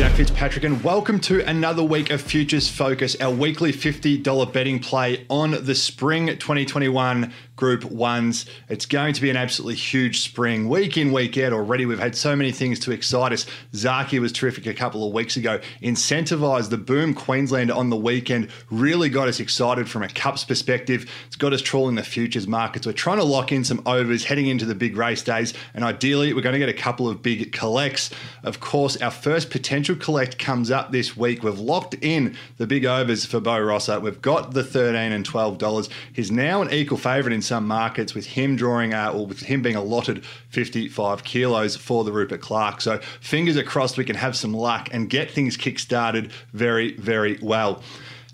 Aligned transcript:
Jack 0.00 0.12
Fitzpatrick, 0.12 0.64
and 0.64 0.82
welcome 0.82 1.20
to 1.20 1.46
another 1.46 1.82
week 1.82 2.08
of 2.08 2.22
Futures 2.22 2.66
Focus, 2.66 3.20
our 3.20 3.30
weekly 3.30 3.70
$50 3.70 4.50
betting 4.50 4.78
play 4.78 5.26
on 5.28 5.50
the 5.50 5.74
spring 5.74 6.28
2021 6.28 7.30
Group 7.54 7.84
Ones. 7.84 8.46
It's 8.70 8.86
going 8.86 9.12
to 9.12 9.20
be 9.20 9.28
an 9.28 9.36
absolutely 9.36 9.74
huge 9.74 10.20
spring, 10.20 10.70
week 10.70 10.96
in, 10.96 11.12
week 11.12 11.36
out 11.36 11.52
already. 11.52 11.84
We've 11.84 11.98
had 11.98 12.16
so 12.16 12.34
many 12.34 12.50
things 12.50 12.78
to 12.80 12.92
excite 12.92 13.32
us. 13.32 13.44
Zaaki 13.74 14.18
was 14.18 14.32
terrific 14.32 14.64
a 14.64 14.72
couple 14.72 15.06
of 15.06 15.12
weeks 15.12 15.36
ago. 15.36 15.60
Incentivised 15.82 16.70
the 16.70 16.78
boom 16.78 17.12
Queensland 17.12 17.70
on 17.70 17.90
the 17.90 17.96
weekend, 17.96 18.48
really 18.70 19.10
got 19.10 19.28
us 19.28 19.38
excited 19.38 19.90
from 19.90 20.02
a 20.02 20.08
Cups 20.08 20.42
perspective. 20.42 21.10
It's 21.26 21.36
got 21.36 21.52
us 21.52 21.60
trawling 21.60 21.96
the 21.96 22.02
futures 22.02 22.46
markets. 22.46 22.86
We're 22.86 22.94
trying 22.94 23.18
to 23.18 23.24
lock 23.24 23.52
in 23.52 23.64
some 23.64 23.82
overs 23.84 24.24
heading 24.24 24.46
into 24.46 24.64
the 24.64 24.74
big 24.74 24.96
race 24.96 25.22
days, 25.22 25.52
and 25.74 25.84
ideally, 25.84 26.32
we're 26.32 26.40
going 26.40 26.54
to 26.54 26.58
get 26.58 26.70
a 26.70 26.72
couple 26.72 27.10
of 27.10 27.20
big 27.20 27.52
collects. 27.52 28.08
Of 28.42 28.60
course, 28.60 28.96
our 29.02 29.10
first 29.10 29.50
potential 29.50 29.89
collect 29.96 30.38
comes 30.38 30.70
up 30.70 30.92
this 30.92 31.16
week. 31.16 31.42
We've 31.42 31.58
locked 31.58 31.94
in 31.94 32.36
the 32.58 32.66
big 32.66 32.84
overs 32.84 33.24
for 33.24 33.40
Beau 33.40 33.58
Rossa. 33.58 34.00
We've 34.00 34.20
got 34.20 34.52
the 34.52 34.64
13 34.64 35.12
and 35.12 35.26
$12. 35.26 35.88
He's 36.12 36.30
now 36.30 36.62
an 36.62 36.72
equal 36.72 36.98
favourite 36.98 37.34
in 37.34 37.42
some 37.42 37.66
markets 37.66 38.14
with 38.14 38.26
him 38.26 38.56
drawing 38.56 38.92
out 38.92 39.14
or 39.14 39.26
with 39.26 39.40
him 39.40 39.62
being 39.62 39.76
allotted 39.76 40.24
55 40.50 41.24
kilos 41.24 41.76
for 41.76 42.04
the 42.04 42.12
Rupert 42.12 42.40
Clarke. 42.40 42.80
So 42.80 42.98
fingers 43.20 43.56
are 43.56 43.62
crossed 43.62 43.96
we 43.96 44.04
can 44.04 44.16
have 44.16 44.36
some 44.36 44.52
luck 44.52 44.88
and 44.92 45.08
get 45.08 45.30
things 45.30 45.56
kick-started 45.56 46.32
very, 46.52 46.94
very 46.96 47.38
well. 47.42 47.82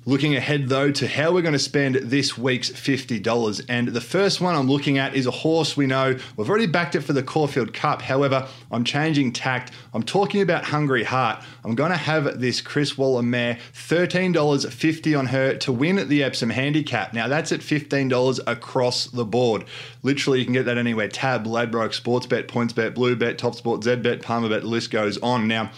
Looking 0.08 0.36
ahead 0.36 0.68
though 0.68 0.92
to 0.92 1.08
how 1.08 1.32
we're 1.32 1.42
going 1.42 1.52
to 1.52 1.58
spend 1.58 1.96
this 1.96 2.38
week's 2.38 2.70
$50. 2.70 3.66
And 3.68 3.88
the 3.88 4.00
first 4.00 4.40
one 4.40 4.54
I'm 4.54 4.68
looking 4.68 4.98
at 4.98 5.16
is 5.16 5.26
a 5.26 5.32
horse 5.32 5.76
we 5.76 5.88
know 5.88 6.16
we've 6.36 6.48
already 6.48 6.68
backed 6.68 6.94
it 6.94 7.00
for 7.00 7.12
the 7.12 7.24
Caulfield 7.24 7.74
Cup. 7.74 8.02
However, 8.02 8.46
I'm 8.70 8.84
changing 8.84 9.32
tact. 9.32 9.72
I'm 9.92 10.04
talking 10.04 10.42
about 10.42 10.62
Hungry 10.62 11.02
Heart. 11.02 11.42
I'm 11.64 11.74
going 11.74 11.90
to 11.90 11.96
have 11.96 12.38
this 12.40 12.60
Chris 12.60 12.96
Waller 12.96 13.24
mare, 13.24 13.58
$13.50 13.74 15.18
on 15.18 15.26
her 15.26 15.56
to 15.56 15.72
win 15.72 16.08
the 16.08 16.22
Epsom 16.22 16.50
Handicap. 16.50 17.12
Now 17.12 17.26
that's 17.26 17.50
at 17.50 17.58
$15 17.58 18.38
across 18.46 19.06
the 19.06 19.24
board. 19.24 19.64
Literally, 20.04 20.38
you 20.38 20.44
can 20.44 20.54
get 20.54 20.66
that 20.66 20.78
anywhere. 20.78 21.08
Tab, 21.08 21.48
Ladbroke, 21.48 21.90
Sportsbet, 21.90 22.46
PointsBet, 22.46 22.94
Bluebet, 22.94 23.38
TopSport, 23.38 23.82
ZBet, 23.82 24.22
Palmerbet, 24.22 24.60
the 24.60 24.68
list 24.68 24.92
goes 24.92 25.18
on. 25.18 25.48
Now, 25.48 25.72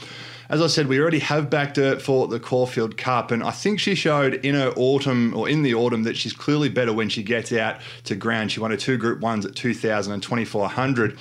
as 0.48 0.62
I 0.62 0.66
said, 0.66 0.86
we 0.86 0.98
already 0.98 1.18
have 1.18 1.50
backed 1.50 1.76
her 1.76 1.98
for 1.98 2.26
the 2.26 2.40
Caulfield 2.40 2.96
Cup, 2.96 3.30
and 3.30 3.42
I 3.42 3.50
think 3.50 3.80
she 3.80 3.94
showed 3.94 4.34
in 4.34 4.54
her 4.54 4.72
autumn 4.76 5.34
or 5.34 5.48
in 5.48 5.62
the 5.62 5.74
autumn 5.74 6.04
that 6.04 6.16
she's 6.16 6.32
clearly 6.32 6.70
better 6.70 6.92
when 6.92 7.10
she 7.10 7.22
gets 7.22 7.52
out 7.52 7.80
to 8.04 8.14
ground. 8.14 8.52
She 8.52 8.60
won 8.60 8.70
her 8.70 8.76
two 8.76 8.96
Group 8.96 9.20
Ones 9.20 9.44
at 9.44 9.54
2,000 9.54 10.12
and 10.12 10.22
2,400. 10.22 11.18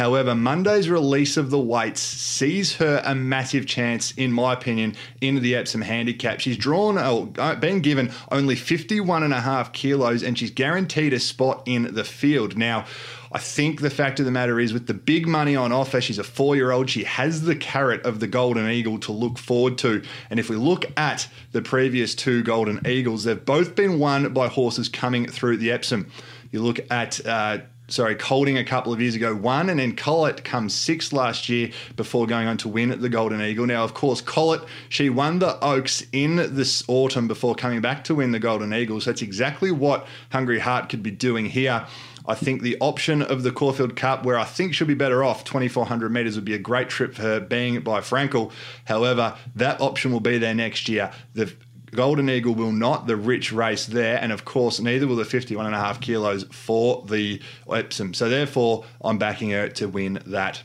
However, 0.00 0.34
Monday's 0.34 0.88
release 0.88 1.36
of 1.36 1.50
the 1.50 1.58
weights 1.58 2.00
sees 2.00 2.76
her 2.76 3.02
a 3.04 3.14
massive 3.14 3.66
chance, 3.66 4.12
in 4.12 4.32
my 4.32 4.54
opinion, 4.54 4.96
in 5.20 5.42
the 5.42 5.54
Epsom 5.54 5.82
handicap. 5.82 6.40
She's 6.40 6.56
drawn, 6.56 6.96
uh, 6.96 7.54
been 7.56 7.80
given 7.80 8.10
only 8.32 8.56
51 8.56 9.24
and 9.24 9.34
a 9.34 9.42
half 9.42 9.74
kilos, 9.74 10.22
and 10.22 10.38
she's 10.38 10.52
guaranteed 10.52 11.12
a 11.12 11.20
spot 11.20 11.64
in 11.66 11.94
the 11.94 12.02
field. 12.02 12.56
Now, 12.56 12.86
I 13.30 13.40
think 13.40 13.82
the 13.82 13.90
fact 13.90 14.18
of 14.20 14.24
the 14.24 14.30
matter 14.30 14.58
is, 14.58 14.72
with 14.72 14.86
the 14.86 14.94
big 14.94 15.28
money 15.28 15.54
on 15.54 15.70
offer, 15.70 16.00
she's 16.00 16.18
a 16.18 16.24
four 16.24 16.56
year 16.56 16.70
old. 16.70 16.88
She 16.88 17.04
has 17.04 17.42
the 17.42 17.54
carrot 17.54 18.00
of 18.06 18.20
the 18.20 18.26
Golden 18.26 18.70
Eagle 18.70 19.00
to 19.00 19.12
look 19.12 19.36
forward 19.36 19.76
to. 19.78 20.02
And 20.30 20.40
if 20.40 20.48
we 20.48 20.56
look 20.56 20.86
at 20.96 21.28
the 21.52 21.60
previous 21.60 22.14
two 22.14 22.42
Golden 22.42 22.80
Eagles, 22.86 23.24
they've 23.24 23.44
both 23.44 23.74
been 23.74 23.98
won 23.98 24.32
by 24.32 24.48
horses 24.48 24.88
coming 24.88 25.26
through 25.26 25.58
the 25.58 25.70
Epsom. 25.70 26.10
You 26.50 26.62
look 26.62 26.80
at 26.90 27.24
uh, 27.26 27.58
sorry, 27.90 28.14
Kolding 28.14 28.56
a 28.56 28.64
couple 28.64 28.92
of 28.92 29.00
years 29.00 29.14
ago 29.14 29.34
won, 29.34 29.68
and 29.68 29.78
then 29.80 29.94
Colette 29.94 30.44
comes 30.44 30.74
sixth 30.74 31.12
last 31.12 31.48
year 31.48 31.70
before 31.96 32.26
going 32.26 32.48
on 32.48 32.56
to 32.58 32.68
win 32.68 32.90
at 32.90 33.00
the 33.00 33.08
Golden 33.08 33.40
Eagle. 33.42 33.66
Now, 33.66 33.84
of 33.84 33.94
course, 33.94 34.20
Colette, 34.20 34.62
she 34.88 35.10
won 35.10 35.38
the 35.38 35.62
Oaks 35.64 36.04
in 36.12 36.36
this 36.36 36.82
autumn 36.88 37.28
before 37.28 37.54
coming 37.54 37.80
back 37.80 38.04
to 38.04 38.14
win 38.14 38.32
the 38.32 38.38
Golden 38.38 38.72
Eagle. 38.72 39.00
So 39.00 39.10
that's 39.10 39.22
exactly 39.22 39.70
what 39.70 40.06
Hungry 40.30 40.60
Heart 40.60 40.88
could 40.88 41.02
be 41.02 41.10
doing 41.10 41.46
here. 41.46 41.86
I 42.26 42.34
think 42.34 42.62
the 42.62 42.76
option 42.80 43.22
of 43.22 43.42
the 43.42 43.50
Caulfield 43.50 43.96
Cup, 43.96 44.24
where 44.24 44.38
I 44.38 44.44
think 44.44 44.74
she'll 44.74 44.86
be 44.86 44.94
better 44.94 45.24
off, 45.24 45.42
2,400 45.44 46.12
metres 46.12 46.36
would 46.36 46.44
be 46.44 46.54
a 46.54 46.58
great 46.58 46.88
trip 46.88 47.14
for 47.14 47.22
her 47.22 47.40
being 47.40 47.80
by 47.80 48.00
Frankel. 48.00 48.52
However, 48.84 49.36
that 49.56 49.80
option 49.80 50.12
will 50.12 50.20
be 50.20 50.38
there 50.38 50.54
next 50.54 50.88
year. 50.88 51.10
The 51.34 51.52
Golden 51.92 52.30
Eagle 52.30 52.54
will 52.54 52.72
not, 52.72 53.06
the 53.06 53.16
rich 53.16 53.52
race 53.52 53.86
there, 53.86 54.18
and 54.20 54.32
of 54.32 54.44
course, 54.44 54.80
neither 54.80 55.06
will 55.06 55.16
the 55.16 55.24
51 55.24 55.66
and 55.66 55.74
a 55.74 55.78
half 55.78 56.00
kilos 56.00 56.44
for 56.44 57.04
the 57.06 57.40
Epsom. 57.70 58.14
So, 58.14 58.28
therefore, 58.28 58.84
I'm 59.02 59.18
backing 59.18 59.50
her 59.50 59.68
to 59.68 59.88
win 59.88 60.20
that. 60.26 60.62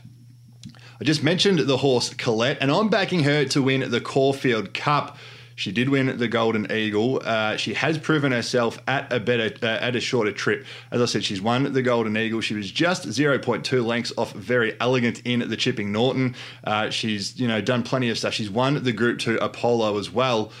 I 1.00 1.04
just 1.04 1.22
mentioned 1.22 1.58
the 1.58 1.76
horse 1.76 2.14
Colette, 2.14 2.58
and 2.60 2.70
I'm 2.70 2.88
backing 2.88 3.24
her 3.24 3.44
to 3.46 3.62
win 3.62 3.90
the 3.90 4.00
Caulfield 4.00 4.72
Cup. 4.72 5.18
She 5.54 5.72
did 5.72 5.88
win 5.88 6.18
the 6.18 6.28
Golden 6.28 6.70
Eagle. 6.70 7.22
Uh, 7.24 7.56
she 7.56 7.72
has 7.74 7.96
proven 7.96 8.30
herself 8.30 8.78
at 8.86 9.10
a 9.10 9.18
better, 9.18 9.50
uh, 9.62 9.66
at 9.66 9.96
a 9.96 10.00
shorter 10.00 10.30
trip. 10.30 10.66
As 10.90 11.00
I 11.00 11.06
said, 11.06 11.24
she's 11.24 11.40
won 11.40 11.72
the 11.72 11.80
Golden 11.80 12.14
Eagle. 12.16 12.42
She 12.42 12.54
was 12.54 12.70
just 12.70 13.08
0.2 13.08 13.84
lengths 13.84 14.12
off 14.18 14.32
very 14.32 14.78
elegant 14.80 15.22
in 15.24 15.48
the 15.48 15.56
Chipping 15.56 15.92
Norton. 15.92 16.34
Uh, 16.62 16.90
she's 16.90 17.40
you 17.40 17.48
know 17.48 17.62
done 17.62 17.82
plenty 17.82 18.10
of 18.10 18.18
stuff. 18.18 18.34
She's 18.34 18.50
won 18.50 18.82
the 18.82 18.92
Group 18.92 19.18
Two 19.18 19.38
Apollo 19.38 19.98
as 19.98 20.10
well. 20.10 20.52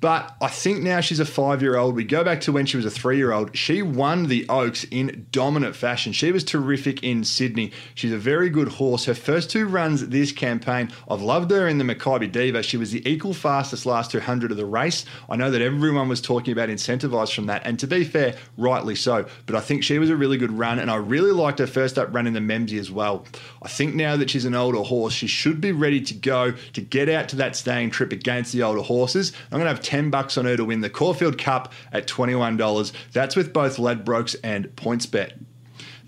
But 0.00 0.36
I 0.40 0.46
think 0.46 0.82
now 0.82 1.00
she's 1.00 1.18
a 1.18 1.24
five 1.24 1.60
year 1.60 1.76
old. 1.76 1.96
We 1.96 2.04
go 2.04 2.22
back 2.22 2.40
to 2.42 2.52
when 2.52 2.66
she 2.66 2.76
was 2.76 2.86
a 2.86 2.90
three 2.90 3.16
year 3.16 3.32
old. 3.32 3.56
She 3.56 3.82
won 3.82 4.26
the 4.26 4.46
Oaks 4.48 4.84
in 4.84 5.26
dominant 5.32 5.74
fashion. 5.74 6.12
She 6.12 6.30
was 6.30 6.44
terrific 6.44 7.02
in 7.02 7.24
Sydney. 7.24 7.72
She's 7.96 8.12
a 8.12 8.18
very 8.18 8.48
good 8.48 8.68
horse. 8.68 9.06
Her 9.06 9.14
first 9.14 9.50
two 9.50 9.66
runs 9.66 10.06
this 10.08 10.30
campaign, 10.30 10.92
I've 11.10 11.22
loved 11.22 11.50
her 11.50 11.66
in 11.66 11.78
the 11.78 11.84
Makybe 11.84 12.30
Diva. 12.30 12.62
She 12.62 12.76
was 12.76 12.92
the 12.92 13.08
equal 13.08 13.34
fastest 13.34 13.86
last 13.86 14.12
200 14.12 14.52
of 14.52 14.56
the 14.56 14.64
race. 14.64 15.04
I 15.28 15.34
know 15.34 15.50
that 15.50 15.60
everyone 15.60 16.08
was 16.08 16.20
talking 16.20 16.52
about 16.52 16.68
incentivised 16.68 17.34
from 17.34 17.46
that. 17.46 17.62
And 17.64 17.76
to 17.80 17.88
be 17.88 18.04
fair, 18.04 18.36
rightly 18.56 18.94
so. 18.94 19.26
But 19.46 19.56
I 19.56 19.60
think 19.60 19.82
she 19.82 19.98
was 19.98 20.10
a 20.10 20.16
really 20.16 20.36
good 20.36 20.52
run. 20.52 20.78
And 20.78 20.92
I 20.92 20.96
really 20.96 21.32
liked 21.32 21.58
her 21.58 21.66
first 21.66 21.98
up 21.98 22.14
run 22.14 22.28
in 22.28 22.34
the 22.34 22.40
Memsie 22.40 22.78
as 22.78 22.90
well. 22.90 23.26
I 23.62 23.68
think 23.68 23.96
now 23.96 24.16
that 24.16 24.30
she's 24.30 24.44
an 24.44 24.54
older 24.54 24.82
horse, 24.82 25.12
she 25.12 25.26
should 25.26 25.60
be 25.60 25.72
ready 25.72 26.00
to 26.02 26.14
go 26.14 26.52
to 26.52 26.80
get 26.80 27.08
out 27.08 27.28
to 27.30 27.36
that 27.36 27.56
staying 27.56 27.90
trip 27.90 28.12
against 28.12 28.52
the 28.52 28.62
older 28.62 28.82
horses. 28.82 29.32
I'm 29.50 29.58
going 29.58 29.64
to 29.64 29.70
have 29.70 29.87
10 29.88 30.10
bucks 30.10 30.36
on 30.36 30.44
her 30.44 30.54
to 30.54 30.66
win 30.66 30.82
the 30.82 30.90
Caulfield 30.90 31.38
Cup 31.38 31.72
at 31.92 32.06
$21. 32.06 32.92
That's 33.14 33.34
with 33.34 33.54
both 33.54 33.78
Ladbrokes 33.78 34.36
and 34.44 34.66
PointsBet. 34.76 35.32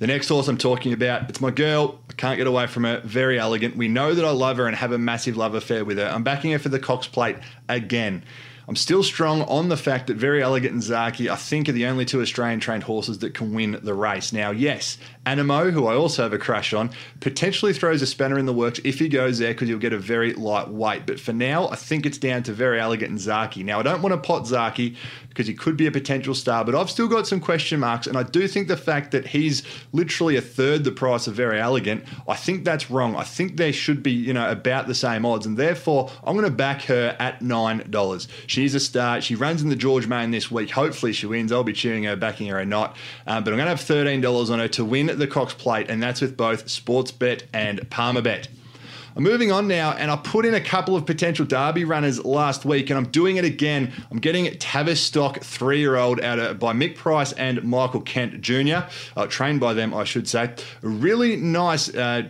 The 0.00 0.06
next 0.06 0.28
horse 0.28 0.48
I'm 0.48 0.58
talking 0.58 0.92
about, 0.92 1.30
it's 1.30 1.40
my 1.40 1.50
girl. 1.50 1.98
I 2.10 2.12
can't 2.12 2.36
get 2.36 2.46
away 2.46 2.66
from 2.66 2.84
her. 2.84 3.00
Very 3.06 3.38
elegant. 3.38 3.78
We 3.78 3.88
know 3.88 4.12
that 4.12 4.22
I 4.22 4.32
love 4.32 4.58
her 4.58 4.66
and 4.66 4.76
have 4.76 4.92
a 4.92 4.98
massive 4.98 5.38
love 5.38 5.54
affair 5.54 5.86
with 5.86 5.96
her. 5.96 6.04
I'm 6.04 6.22
backing 6.22 6.52
her 6.52 6.58
for 6.58 6.68
the 6.68 6.78
Cox 6.78 7.06
Plate 7.06 7.36
again. 7.70 8.22
I'm 8.68 8.76
still 8.76 9.02
strong 9.02 9.42
on 9.42 9.68
the 9.68 9.76
fact 9.76 10.06
that 10.06 10.16
Very 10.16 10.42
Elegant 10.42 10.72
and 10.72 10.82
Zaaki, 10.82 11.28
I 11.28 11.36
think, 11.36 11.68
are 11.68 11.72
the 11.72 11.86
only 11.86 12.04
two 12.04 12.20
Australian 12.20 12.60
trained 12.60 12.84
horses 12.84 13.18
that 13.20 13.34
can 13.34 13.54
win 13.54 13.78
the 13.82 13.94
race. 13.94 14.32
Now, 14.32 14.50
yes, 14.50 14.98
Anamoe, 15.26 15.72
who 15.72 15.86
I 15.86 15.94
also 15.94 16.22
have 16.22 16.32
a 16.32 16.38
crush 16.38 16.72
on, 16.72 16.90
potentially 17.20 17.72
throws 17.72 18.00
a 18.00 18.06
spanner 18.06 18.38
in 18.38 18.46
the 18.46 18.52
works 18.52 18.80
if 18.84 18.98
he 18.98 19.08
goes 19.08 19.38
there 19.38 19.52
because 19.52 19.68
you'll 19.68 19.78
get 19.78 19.92
a 19.92 19.98
very 19.98 20.32
light 20.32 20.68
weight. 20.68 21.04
But 21.04 21.20
for 21.20 21.32
now, 21.32 21.68
I 21.68 21.76
think 21.76 22.06
it's 22.06 22.18
down 22.18 22.42
to 22.44 22.52
Very 22.52 22.80
Elegant 22.80 23.10
and 23.10 23.18
Zaaki. 23.18 23.64
Now, 23.64 23.80
I 23.80 23.82
don't 23.82 24.02
want 24.02 24.14
to 24.14 24.18
pot 24.18 24.44
Zaaki 24.44 24.96
because 25.28 25.46
he 25.46 25.54
could 25.54 25.76
be 25.76 25.86
a 25.86 25.92
potential 25.92 26.34
star, 26.34 26.64
but 26.64 26.74
I've 26.74 26.90
still 26.90 27.06
got 27.06 27.26
some 27.26 27.40
question 27.40 27.80
marks. 27.80 28.06
And 28.06 28.16
I 28.16 28.22
do 28.24 28.48
think 28.48 28.68
the 28.68 28.76
fact 28.76 29.12
that 29.12 29.28
he's 29.28 29.62
literally 29.92 30.36
a 30.36 30.40
third 30.40 30.84
the 30.84 30.90
price 30.90 31.26
of 31.26 31.34
Very 31.34 31.60
Elegant, 31.60 32.04
I 32.26 32.34
think 32.34 32.64
that's 32.64 32.90
wrong. 32.90 33.14
I 33.14 33.24
think 33.24 33.56
there 33.56 33.72
should 33.72 34.02
be, 34.02 34.12
you 34.12 34.32
know, 34.32 34.50
about 34.50 34.86
the 34.86 34.94
same 34.94 35.24
odds. 35.24 35.46
And 35.46 35.56
therefore, 35.56 36.10
I'm 36.24 36.34
going 36.34 36.48
to 36.48 36.54
back 36.54 36.82
her 36.82 37.16
at 37.18 37.40
$9. 37.40 38.28
She's 38.50 38.74
a 38.74 38.80
start. 38.80 39.22
She 39.22 39.36
runs 39.36 39.62
in 39.62 39.68
the 39.68 39.76
George 39.76 40.08
Main 40.08 40.32
this 40.32 40.50
week. 40.50 40.70
Hopefully 40.70 41.12
she 41.12 41.24
wins. 41.24 41.52
I'll 41.52 41.62
be 41.62 41.72
cheering 41.72 42.02
her, 42.02 42.16
backing 42.16 42.48
her 42.48 42.58
or 42.58 42.64
not. 42.64 42.96
Um, 43.24 43.44
but 43.44 43.52
I'm 43.52 43.56
going 43.56 43.66
to 43.66 43.76
have 43.76 43.78
$13 43.78 44.50
on 44.50 44.58
her 44.58 44.66
to 44.66 44.84
win 44.84 45.06
the 45.06 45.28
Cox 45.28 45.54
Plate, 45.54 45.88
and 45.88 46.02
that's 46.02 46.20
with 46.20 46.36
both 46.36 46.66
Sportsbet 46.66 47.44
and 47.52 47.78
Palmerbet. 47.90 48.48
I'm 49.14 49.22
moving 49.22 49.52
on 49.52 49.68
now, 49.68 49.92
and 49.92 50.10
I 50.10 50.16
put 50.16 50.44
in 50.44 50.54
a 50.54 50.60
couple 50.60 50.96
of 50.96 51.06
potential 51.06 51.46
Derby 51.46 51.84
runners 51.84 52.24
last 52.24 52.64
week, 52.64 52.90
and 52.90 52.98
I'm 52.98 53.06
doing 53.12 53.36
it 53.36 53.44
again. 53.44 53.92
I'm 54.10 54.18
getting 54.18 54.52
Tavistock 54.58 55.44
three-year-old 55.44 56.20
out 56.20 56.40
of, 56.40 56.58
by 56.58 56.72
Mick 56.72 56.96
Price 56.96 57.30
and 57.32 57.62
Michael 57.62 58.00
Kent 58.00 58.40
Jr., 58.40 58.80
uh, 59.16 59.28
trained 59.28 59.60
by 59.60 59.74
them, 59.74 59.94
I 59.94 60.02
should 60.02 60.26
say. 60.26 60.52
A 60.82 60.88
really 60.88 61.36
nice 61.36 61.88
uh, 61.94 62.24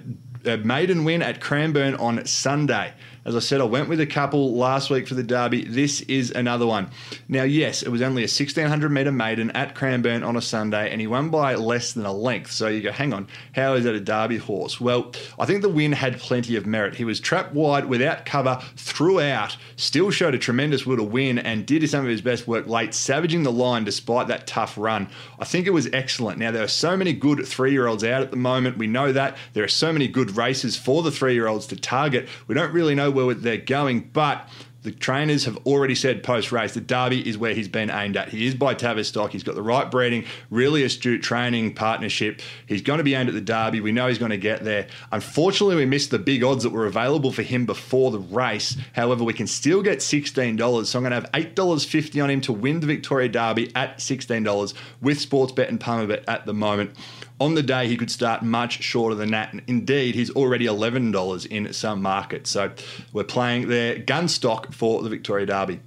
maiden 0.44 1.05
win 1.05 1.23
at 1.23 1.40
Cranbourne 1.40 1.94
on 1.94 2.26
Sunday. 2.26 2.93
As 3.22 3.37
I 3.37 3.40
said, 3.40 3.61
I 3.61 3.64
went 3.64 3.90
with 3.90 4.00
a 4.00 4.06
couple 4.06 4.55
last 4.55 4.88
week 4.88 5.06
for 5.06 5.14
the 5.14 5.22
Derby. 5.22 5.64
This 5.64 6.00
is 6.02 6.31
another 6.31 6.67
one. 6.67 6.88
Now, 7.28 7.43
yes, 7.43 7.82
it 7.82 7.90
was 7.90 8.00
only 8.00 8.22
a 8.22 8.25
1600 8.25 8.88
metre 8.88 9.12
maiden 9.12 9.50
at 9.50 9.75
Cranbourne 9.75 10.22
on 10.22 10.37
a 10.37 10.40
Sunday, 10.40 10.90
and 10.90 11.02
he 11.02 11.06
won 11.06 11.28
by 11.28 11.55
less 11.55 11.93
than 11.93 12.06
a 12.06 12.12
length. 12.14 12.50
So 12.50 12.69
you 12.69 12.81
go, 12.81 12.93
hang 12.93 13.12
on, 13.12 13.28
how 13.55 13.75
is 13.75 13.84
that 13.84 13.94
a 13.94 14.00
Derby 14.00 14.38
horse? 14.38 14.81
Well, 14.81 15.12
I 15.38 15.44
think 15.44 15.61
the 15.61 15.69
win 15.69 15.93
had 15.93 16.19
plenty 16.19 16.56
of 16.56 16.64
merit. 16.64 16.94
He 16.94 17.05
was 17.05 17.20
trapped 17.20 17.52
wide 17.52 17.84
without 17.84 18.25
cover 18.25 18.58
throughout, 18.76 19.55
still 19.76 20.11
showed 20.11 20.34
a 20.34 20.38
tremendous 20.38 20.87
will 20.87 20.96
to 20.96 21.02
win, 21.02 21.38
and 21.38 21.66
did 21.66 21.88
some 21.90 22.05
of 22.05 22.11
his 22.11 22.23
best 22.23 22.49
work 22.49 22.69
late, 22.69 22.94
savaging 22.94 23.43
the 23.43 23.52
line 23.52 23.84
despite 23.84 24.28
that 24.28 24.46
tough 24.46 24.78
run. 24.78 25.11
I 25.38 25.44
think 25.44 25.66
it 25.66 25.75
was 25.75 25.90
excellent. 25.93 26.38
Now, 26.38 26.52
there 26.52 26.64
are 26.64 26.69
so 26.69 26.96
many 26.96 27.12
good 27.12 27.46
three 27.46 27.73
year 27.73 27.87
olds 27.87 28.02
out 28.02 28.23
at 28.23 28.31
the 28.31 28.38
moment. 28.38 28.78
We 28.78 28.87
know 28.87 29.12
that. 29.12 29.37
There 29.52 29.64
are 29.64 29.69
so 29.69 29.93
many 29.93 30.08
good 30.08 30.38
races 30.38 30.75
for 30.75 31.02
the 31.02 31.11
three 31.11 31.34
year 31.34 31.49
olds 31.49 31.66
to 31.66 31.76
target. 31.76 32.26
We 32.46 32.55
don't 32.55 32.73
really 32.73 32.94
know 32.94 33.10
where 33.11 33.35
they're 33.35 33.57
going, 33.57 34.11
but 34.12 34.49
the 34.83 34.91
trainers 34.91 35.45
have 35.45 35.59
already 35.67 35.95
said 35.95 36.23
post 36.23 36.53
race 36.53 36.73
the 36.73 36.81
Derby 36.81 37.29
is 37.29 37.37
where 37.37 37.53
he's 37.53 37.69
been 37.69 37.91
aimed 37.91 38.17
at. 38.17 38.31
He 38.31 38.47
is 38.47 38.55
by 38.55 38.75
Tavistock. 38.75 39.31
He's 39.31 39.43
got 39.43 39.55
the 39.55 39.62
right 39.62 39.91
breeding, 39.91 40.25
really 40.49 40.83
astute 40.85 41.23
training 41.23 41.75
partnership. 41.75 42.41
He's 42.67 42.81
going 42.81 42.99
to 42.99 43.05
be 43.05 43.15
aimed 43.15 43.29
at 43.29 43.35
the 43.35 43.43
Derby. 43.43 43.81
We 43.81 43.93
know 43.93 44.09
he's 44.09 44.19
going 44.19 44.31
to 44.31 44.39
get 44.39 44.65
there. 44.65 44.87
Unfortunately, 45.12 45.77
we 45.77 45.85
missed 45.85 46.11
the 46.11 46.19
big 46.19 46.43
odds 46.43 46.62
that 46.62 46.71
were 46.71 46.87
available 46.87 47.31
for 47.31 47.43
him 47.43 47.67
before 47.67 48.11
the 48.11 48.21
race. 48.21 48.77
However, 48.95 49.23
we 49.23 49.35
can 49.35 49.47
still 49.47 49.83
get 49.83 49.99
$16. 49.99 50.87
So 50.87 50.99
I'm 50.99 51.03
going 51.03 51.11
to 51.11 51.29
have 51.29 51.55
$8.50 51.55 52.25
on 52.25 52.31
him 52.31 52.41
to 52.43 52.53
win 52.53 52.81
the 52.81 52.87
Victoria 52.87 53.29
Derby 53.29 53.71
at 53.75 53.99
$16 53.99 54.75
with 55.03 55.19
Sportsbet 55.19 55.69
and 55.69 55.79
Palmerbet 55.79 56.25
at 56.27 56.47
the 56.47 56.55
moment. 56.55 56.97
On 57.40 57.54
the 57.54 57.62
day, 57.62 57.88
he 57.88 57.96
could 57.96 58.10
start 58.10 58.42
much 58.42 58.82
shorter 58.82 59.14
than 59.14 59.31
that. 59.31 59.52
And 59.52 59.62
indeed, 59.66 60.14
he's 60.14 60.31
already 60.31 60.66
$11 60.66 61.46
in 61.46 61.72
some 61.72 62.02
markets. 62.02 62.50
So 62.50 62.70
we're 63.12 63.25
playing 63.25 63.69
there 63.69 63.98
gun 63.98 64.28
stock 64.28 64.72
for 64.75 65.02
the 65.02 65.08
Victoria 65.08 65.46
Derby. 65.46 65.81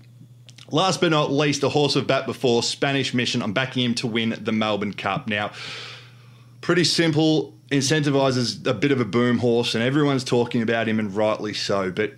Last 0.71 1.00
but 1.00 1.11
not 1.11 1.31
least, 1.31 1.61
a 1.61 1.69
horse 1.69 1.95
of 1.95 2.07
bat 2.07 2.25
before, 2.25 2.63
Spanish 2.63 3.13
Mission. 3.13 3.44
I'm 3.44 3.53
backing 3.53 3.83
him 3.83 3.94
to 3.95 4.07
win 4.07 4.35
the 4.41 4.51
Melbourne 4.51 4.94
Cup. 4.94 5.27
Now, 5.27 5.51
pretty 6.61 6.83
simple, 6.83 7.53
incentivise's 7.69 8.65
a 8.65 8.73
bit 8.73 8.91
of 8.91 9.00
a 9.00 9.05
boom 9.05 9.38
horse, 9.38 9.75
and 9.75 9.83
everyone's 9.83 10.23
talking 10.23 10.63
about 10.63 10.88
him, 10.88 10.97
and 10.97 11.15
rightly 11.15 11.53
so. 11.53 11.91
But 11.91 12.13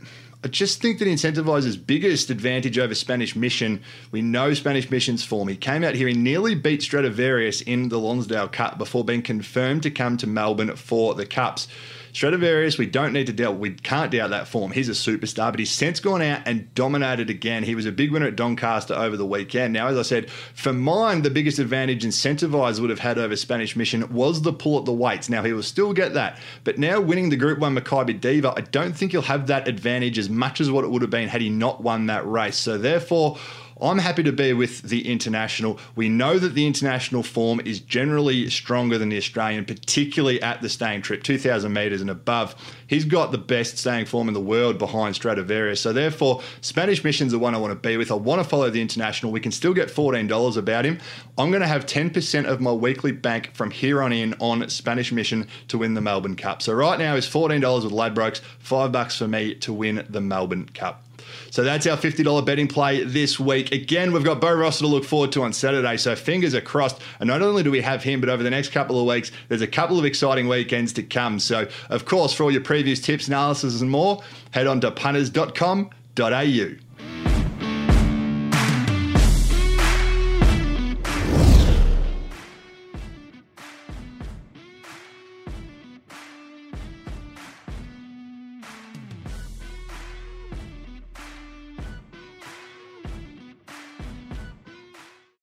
I 0.45 0.47
just 0.47 0.80
think 0.80 1.00
that 1.00 1.07
Incentivise's 1.07 1.75
biggest 1.75 2.30
advantage 2.30 2.77
over 2.77 2.94
Spanish 2.94 3.36
Mission, 3.36 3.81
we 4.12 4.21
know 4.21 4.53
Spanish 4.53 4.92
Mission's 4.92 5.25
form. 5.25 5.47
He 5.47 5.56
came 5.56 5.83
out 5.83 5.95
here, 5.95 6.07
and 6.07 6.24
nearly 6.24 6.53
beat 6.53 6.83
Stradivarius 6.83 7.62
in 7.62 7.89
the 7.89 8.00
Lonsdale 8.00 8.47
Cup 8.50 8.77
before 8.77 9.03
being 9.03 9.24
confirmed 9.24 9.81
to 9.81 9.89
come 9.89 10.18
to 10.18 10.27
Melbourne 10.27 10.75
for 10.75 11.15
the 11.15 11.25
Cups. 11.25 11.68
Stradivarius, 12.15 12.77
we 12.77 12.85
don't 12.85 13.12
need 13.12 13.27
to 13.27 13.33
doubt, 13.33 13.57
we 13.57 13.71
can't 13.71 14.09
doubt 14.09 14.29
that 14.29 14.47
form. 14.47 14.71
He's 14.71 14.88
a 14.88 14.94
superstar, 14.94 15.51
but 15.51 15.59
he's 15.59 15.69
since 15.69 16.00
gone 16.00 16.21
out 16.21 16.44
and 16.45 16.73
dominated 16.73 17.29
again. 17.29 17.63
He 17.63 17.75
was 17.75 17.85
a 17.85 17.91
big 17.91 18.09
winner 18.09 18.27
at 18.27 18.38
Doncaster 18.38 18.94
over 18.94 19.17
the 19.17 19.25
weekend. 19.25 19.73
Now, 19.73 19.88
as 19.88 19.97
I 19.97 20.01
said, 20.01 20.31
for 20.31 20.71
mine, 20.71 21.23
the 21.23 21.29
biggest 21.29 21.59
advantage 21.59 22.06
Incentivise 22.06 22.79
would 22.79 22.89
have 22.89 23.00
had 23.00 23.17
over 23.17 23.35
Spanish 23.35 23.75
Mission 23.75 24.13
was 24.13 24.44
the 24.44 24.53
pull 24.53 24.79
at 24.79 24.85
the 24.85 24.94
weights. 24.94 25.27
Now, 25.27 25.44
he 25.44 25.51
will 25.51 25.62
still 25.62 25.91
get 25.91 26.13
that, 26.13 26.39
but 26.63 26.77
now 26.77 27.01
winning 27.01 27.31
the 27.31 27.35
Group 27.35 27.59
1 27.59 27.75
Makybe 27.75 28.21
Diva, 28.21 28.53
I 28.56 28.61
don't 28.61 28.95
think 28.95 29.11
he'll 29.11 29.21
have 29.23 29.47
that 29.47 29.68
advantage 29.68 30.18
as 30.18 30.29
much 30.29 30.61
as 30.61 30.71
what 30.71 30.85
it 30.85 30.91
would 30.91 31.01
have 31.01 31.11
been 31.11 31.27
had 31.27 31.41
he 31.41 31.50
not 31.50 31.83
won 31.83 32.06
that 32.06 32.25
race. 32.25 32.56
So, 32.56 32.77
therefore, 32.77 33.38
I'm 33.81 33.98
happy 33.98 34.24
to 34.24 34.31
be 34.31 34.54
with 34.54 34.83
the 34.83 35.12
international. 35.12 35.80
We 35.98 36.07
know 36.07 36.39
that 36.39 36.54
the 36.54 36.66
international 36.66 37.24
form 37.24 37.60
is 37.60 37.81
generally 37.81 38.50
stronger 38.50 38.98
than 38.98 39.10
the 39.10 39.18
Australian, 39.18 39.66
particularly 39.66 40.42
at 40.42 40.62
the 40.62 40.69
staying 40.69 41.01
trip, 41.01 41.24
2,000 41.24 41.74
metres 41.74 42.00
and 42.00 42.10
above. 42.10 42.56
He's 42.88 43.04
got 43.04 43.33
the 43.33 43.38
best 43.38 43.77
staying 43.77 44.06
form 44.06 44.30
in 44.30 44.33
the 44.33 44.39
world 44.39 44.77
behind 44.77 45.16
Stradivarius. 45.16 45.81
So 45.81 45.92
therefore, 45.92 46.42
Spanish 46.62 47.04
Mission's 47.04 47.33
the 47.33 47.39
one 47.39 47.54
I 47.54 47.57
want 47.57 47.72
to 47.72 47.88
be 47.88 47.98
with. 47.98 48.12
I 48.12 48.16
want 48.16 48.42
to 48.42 48.48
follow 48.48 48.69
the 48.69 48.81
international. 48.81 49.33
We 49.33 49.42
can 49.42 49.51
still 49.51 49.74
get 49.74 49.89
$14 49.89 50.56
about 50.56 50.86
him. 50.86 51.00
I'm 51.38 51.50
going 51.50 51.62
to 51.62 51.68
have 51.68 51.86
10% 51.86 52.45
of 52.45 52.62
my 52.62 52.71
weekly 52.71 53.12
bank 53.12 53.54
from 53.54 53.71
here 53.71 54.01
on 54.01 54.13
in 54.13 54.36
on 54.39 54.69
Spanish 54.69 55.12
Mission 55.12 55.48
to 55.68 55.78
win 55.78 55.95
the 55.95 56.01
Melbourne 56.01 56.38
Cup. 56.38 56.62
So 56.62 56.74
right 56.74 56.98
now 56.98 57.16
is 57.16 57.28
$14 57.28 57.83
with 57.83 57.92
Ladbrokes, 57.92 58.39
five 58.60 58.94
bucks 58.94 59.18
for 59.18 59.28
me 59.28 59.54
to 59.56 59.74
win 59.74 60.06
the 60.10 60.21
Melbourne 60.21 60.69
Cup. 60.69 61.05
So 61.51 61.63
that's 61.63 61.88
our 61.88 61.98
$50 61.98 62.45
betting 62.45 62.68
play 62.68 63.04
this 63.04 63.39
week. 63.39 63.72
Again, 63.72 64.12
we've 64.12 64.24
got 64.24 64.42
Beau 64.42 64.54
Ross 64.54 64.80
to 64.80 64.88
look 64.88 65.06
forward 65.06 65.31
to 65.33 65.44
on 65.44 65.54
Saturday. 65.54 65.98
So 65.98 66.16
fingers 66.16 66.54
are 66.54 66.62
crossed. 66.62 67.01
And 67.19 67.27
not 67.27 67.42
only 67.42 67.63
do 67.63 67.72
we 67.72 67.81
have 67.81 68.04
him, 68.04 68.19
but 68.19 68.30
over 68.30 68.44
the 68.44 68.50
next 68.50 68.72
couple 68.72 69.00
of 69.00 69.06
weeks, 69.07 69.31
there's 69.48 69.62
a 69.62 69.68
couple 69.68 69.98
of 70.00 70.06
exciting 70.06 70.48
weekends 70.48 70.94
to 70.94 71.04
come. 71.04 71.39
So, 71.39 71.68
of 71.89 72.06
course, 72.06 72.33
for 72.33 72.44
all 72.44 72.51
your 72.51 72.62
previews, 72.62 73.04
tips, 73.04 73.27
analysis, 73.27 73.81
and 73.81 73.89
more, 73.89 74.22
head 74.51 74.68
on 74.68 74.81
to 74.81 74.92
punters.com.au. 74.92 76.84